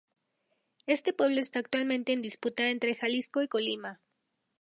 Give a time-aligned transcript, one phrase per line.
[0.87, 4.01] Este pueblo esta actualmente en disputa entre Jalisco y Colima.